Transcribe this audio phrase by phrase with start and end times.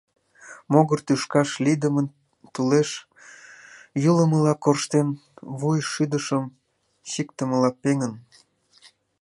[0.71, 2.07] Могыр тӱкаш лийдымын,
[2.53, 2.89] тулеш
[4.03, 5.07] йӱлымыла корштен,
[5.59, 6.43] вуй шӱдышым
[7.09, 8.13] чиктымыла пеҥын.